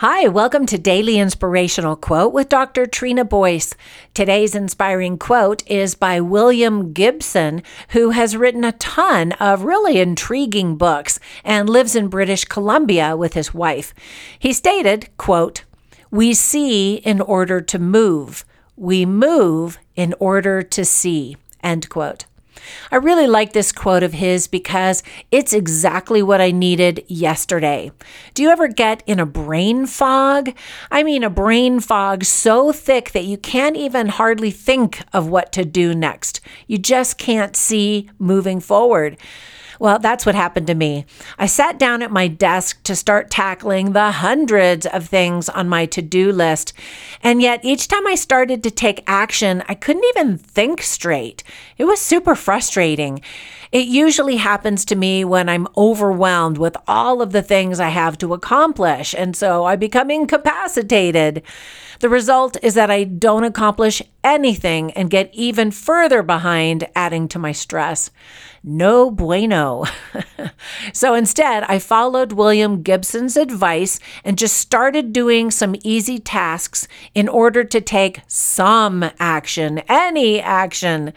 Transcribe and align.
Hi, 0.00 0.28
welcome 0.28 0.64
to 0.66 0.78
Daily 0.78 1.18
Inspirational 1.18 1.96
Quote 1.96 2.32
with 2.32 2.48
Dr. 2.48 2.86
Trina 2.86 3.24
Boyce. 3.24 3.74
Today's 4.14 4.54
inspiring 4.54 5.18
quote 5.18 5.68
is 5.68 5.96
by 5.96 6.20
William 6.20 6.92
Gibson, 6.92 7.64
who 7.88 8.10
has 8.10 8.36
written 8.36 8.62
a 8.62 8.70
ton 8.70 9.32
of 9.40 9.64
really 9.64 9.98
intriguing 9.98 10.76
books 10.76 11.18
and 11.42 11.68
lives 11.68 11.96
in 11.96 12.06
British 12.06 12.44
Columbia 12.44 13.16
with 13.16 13.34
his 13.34 13.52
wife. 13.52 13.92
He 14.38 14.52
stated, 14.52 15.08
quote, 15.16 15.64
"We 16.12 16.32
see 16.32 16.94
in 16.98 17.20
order 17.20 17.60
to 17.60 17.78
move. 17.80 18.44
We 18.76 19.04
move 19.04 19.80
in 19.96 20.14
order 20.20 20.62
to 20.62 20.84
see." 20.84 21.36
End 21.60 21.88
quote. 21.88 22.26
I 22.90 22.96
really 22.96 23.26
like 23.26 23.52
this 23.52 23.72
quote 23.72 24.02
of 24.02 24.12
his 24.12 24.46
because 24.46 25.02
it's 25.30 25.52
exactly 25.52 26.22
what 26.22 26.40
I 26.40 26.50
needed 26.50 27.04
yesterday. 27.06 27.90
Do 28.34 28.42
you 28.42 28.50
ever 28.50 28.68
get 28.68 29.02
in 29.06 29.20
a 29.20 29.26
brain 29.26 29.86
fog? 29.86 30.54
I 30.90 31.02
mean, 31.02 31.24
a 31.24 31.30
brain 31.30 31.80
fog 31.80 32.24
so 32.24 32.72
thick 32.72 33.12
that 33.12 33.24
you 33.24 33.36
can't 33.36 33.76
even 33.76 34.08
hardly 34.08 34.50
think 34.50 35.02
of 35.12 35.28
what 35.28 35.52
to 35.52 35.64
do 35.64 35.94
next. 35.94 36.40
You 36.66 36.78
just 36.78 37.18
can't 37.18 37.56
see 37.56 38.10
moving 38.18 38.60
forward. 38.60 39.16
Well, 39.78 39.98
that's 39.98 40.26
what 40.26 40.34
happened 40.34 40.66
to 40.66 40.74
me. 40.74 41.06
I 41.38 41.46
sat 41.46 41.78
down 41.78 42.02
at 42.02 42.10
my 42.10 42.26
desk 42.28 42.82
to 42.84 42.96
start 42.96 43.30
tackling 43.30 43.92
the 43.92 44.10
hundreds 44.10 44.86
of 44.86 45.06
things 45.06 45.48
on 45.48 45.68
my 45.68 45.86
to 45.86 46.02
do 46.02 46.32
list. 46.32 46.72
And 47.22 47.40
yet, 47.40 47.64
each 47.64 47.88
time 47.88 48.06
I 48.06 48.14
started 48.14 48.62
to 48.62 48.70
take 48.70 49.04
action, 49.06 49.62
I 49.68 49.74
couldn't 49.74 50.04
even 50.16 50.38
think 50.38 50.82
straight. 50.82 51.42
It 51.76 51.84
was 51.84 52.00
super 52.00 52.34
frustrating. 52.34 53.20
It 53.70 53.86
usually 53.86 54.36
happens 54.36 54.84
to 54.86 54.96
me 54.96 55.24
when 55.24 55.48
I'm 55.48 55.68
overwhelmed 55.76 56.58
with 56.58 56.76
all 56.86 57.20
of 57.20 57.32
the 57.32 57.42
things 57.42 57.80
I 57.80 57.88
have 57.88 58.16
to 58.18 58.34
accomplish. 58.34 59.14
And 59.16 59.36
so 59.36 59.64
I 59.64 59.76
become 59.76 60.10
incapacitated. 60.10 61.42
The 62.00 62.08
result 62.08 62.56
is 62.62 62.74
that 62.74 62.90
I 62.90 63.04
don't 63.04 63.44
accomplish 63.44 64.00
anything 64.22 64.92
and 64.92 65.10
get 65.10 65.30
even 65.34 65.70
further 65.70 66.22
behind, 66.22 66.86
adding 66.94 67.26
to 67.28 67.38
my 67.38 67.52
stress. 67.52 68.10
No 68.62 69.10
bueno. 69.10 69.84
so 70.92 71.14
instead, 71.14 71.64
I 71.64 71.78
followed 71.78 72.32
William 72.32 72.82
Gibson's 72.82 73.36
advice 73.36 73.98
and 74.24 74.38
just 74.38 74.56
started 74.56 75.12
doing 75.12 75.50
some 75.50 75.74
easy 75.82 76.18
tasks 76.18 76.86
in 77.14 77.28
order 77.28 77.64
to 77.64 77.80
take 77.80 78.20
some 78.28 79.10
action, 79.18 79.78
any 79.88 80.40
action. 80.40 81.12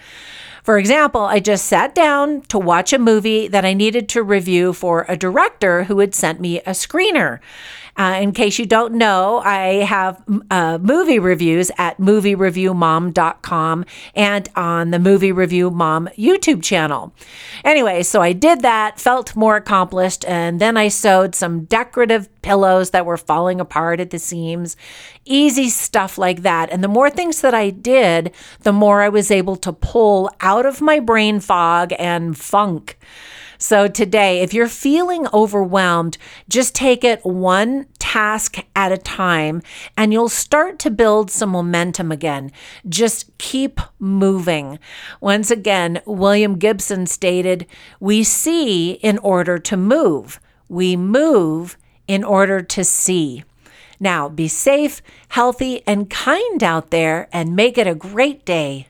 For 0.64 0.78
example, 0.78 1.22
I 1.22 1.40
just 1.40 1.66
sat 1.66 1.96
down 1.96 2.42
to 2.44 2.60
watch 2.60 2.94
a 2.94 3.00
movie 3.00 3.48
that 3.48 3.66
I 3.66 3.74
needed 3.74 4.08
to 4.10 4.24
review 4.24 4.74
for 4.74 5.06
a 5.08 5.18
director 5.18 5.86
who 5.86 6.00
had 6.00 6.14
sent 6.14 6.40
me 6.40 6.60
a 6.60 6.72
screener. 6.72 7.40
Uh, 7.98 8.18
in 8.22 8.32
case 8.32 8.58
you 8.58 8.66
don't 8.66 8.94
know, 8.94 9.42
I 9.44 9.84
have 9.84 10.24
uh, 10.50 10.78
movie 10.82 11.20
reviews 11.20 11.72
at 11.78 11.98
moviereviewmom.com 11.98 13.86
and 14.16 14.50
on 14.56 14.92
the 14.92 15.00
Movie 15.00 15.32
Review 15.32 15.70
Mom 15.70 16.08
YouTube 16.18 16.64
channel. 16.64 17.14
Anyway, 17.66 18.04
so 18.04 18.22
I 18.22 18.34
did 18.34 18.62
that, 18.62 19.00
felt 19.00 19.36
more 19.36 19.58
accomplished, 19.58 20.24
and 20.26 20.62
then 20.62 20.78
I 20.78 20.88
sewed 20.88 21.36
some 21.36 21.66
decorative 21.66 22.30
pillows 22.42 22.92
that 22.92 23.06
were 23.06 23.18
falling 23.18 23.60
apart 23.60 24.00
at 24.00 24.10
the 24.10 24.20
seams, 24.20 24.76
easy 25.26 25.70
stuff 25.70 26.18
like 26.18 26.42
that. 26.42 26.70
And 26.72 26.84
the 26.84 26.88
more 26.88 27.10
things 27.10 27.42
that 27.42 27.54
I 27.54 27.70
did, 27.70 28.34
the 28.62 28.74
more 28.74 29.02
I 29.02 29.10
was 29.10 29.32
able 29.32 29.56
to 29.58 29.74
pull 29.74 30.30
out 30.42 30.66
of 30.66 30.82
my 30.82 31.00
brain 31.00 31.40
fog 31.40 31.94
and 31.98 32.38
funk. 32.38 32.98
So 33.62 33.88
today, 33.88 34.42
if 34.42 34.56
you're 34.56 34.68
feeling 34.68 35.28
overwhelmed, 35.32 36.18
just 36.50 36.74
take 36.74 37.04
it 37.04 37.24
one 37.24 37.86
task 38.00 38.58
at 38.76 38.92
a 38.92 38.98
time 38.98 39.62
and 39.96 40.12
you'll 40.12 40.30
start 40.30 40.80
to 40.80 40.90
build 40.90 41.30
some 41.30 41.52
momentum 41.52 42.12
again. 42.12 42.52
Just 42.90 43.38
keep 43.38 43.80
moving. 44.00 44.80
Once 45.20 45.52
again, 45.52 46.02
William 46.08 46.58
Gibson 46.58 47.06
stated, 47.06 47.68
We 48.00 48.24
see 48.24 48.94
in 48.94 49.20
order 49.20 49.60
to 49.60 49.78
move, 49.78 50.40
we 50.68 50.96
move 50.96 51.78
in 52.12 52.26
order 52.26 52.62
to 52.62 52.84
see. 52.84 53.42
Now, 53.98 54.28
be 54.28 54.50
safe, 54.50 55.02
healthy, 55.30 55.82
and 55.88 56.10
kind 56.10 56.62
out 56.62 56.90
there 56.90 57.30
and 57.32 57.56
make 57.56 57.78
it 57.78 57.88
a 57.88 57.96
great 57.96 58.44
day. 58.44 58.88